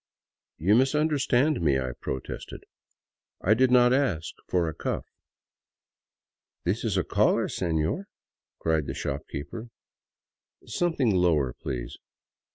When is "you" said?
0.67-0.73